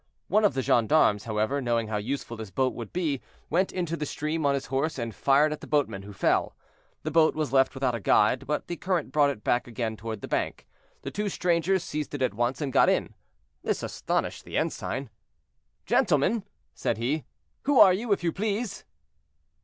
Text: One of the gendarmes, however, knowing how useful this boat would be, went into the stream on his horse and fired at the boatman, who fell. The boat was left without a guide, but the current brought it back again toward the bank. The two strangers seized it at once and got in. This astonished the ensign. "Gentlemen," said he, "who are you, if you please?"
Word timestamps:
One 0.29 0.43
of 0.43 0.55
the 0.55 0.63
gendarmes, 0.63 1.25
however, 1.25 1.61
knowing 1.61 1.87
how 1.87 1.97
useful 1.97 2.35
this 2.35 2.49
boat 2.49 2.73
would 2.73 2.91
be, 2.91 3.21
went 3.51 3.71
into 3.71 3.95
the 3.95 4.07
stream 4.07 4.47
on 4.47 4.55
his 4.55 4.65
horse 4.65 4.97
and 4.97 5.13
fired 5.13 5.53
at 5.53 5.61
the 5.61 5.67
boatman, 5.67 6.01
who 6.01 6.11
fell. 6.11 6.55
The 7.03 7.11
boat 7.11 7.35
was 7.35 7.53
left 7.53 7.75
without 7.75 7.93
a 7.93 7.99
guide, 7.99 8.47
but 8.47 8.65
the 8.67 8.77
current 8.77 9.11
brought 9.11 9.29
it 9.29 9.43
back 9.43 9.67
again 9.67 9.95
toward 9.95 10.21
the 10.21 10.27
bank. 10.27 10.65
The 11.03 11.11
two 11.11 11.29
strangers 11.29 11.83
seized 11.83 12.15
it 12.15 12.23
at 12.23 12.33
once 12.33 12.61
and 12.61 12.73
got 12.73 12.89
in. 12.89 13.13
This 13.61 13.83
astonished 13.83 14.43
the 14.43 14.57
ensign. 14.57 15.11
"Gentlemen," 15.85 16.45
said 16.73 16.97
he, 16.97 17.23
"who 17.65 17.79
are 17.79 17.93
you, 17.93 18.11
if 18.11 18.23
you 18.23 18.31
please?" 18.31 18.85